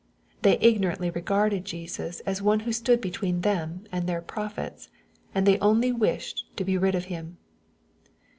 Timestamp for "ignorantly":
0.61-1.11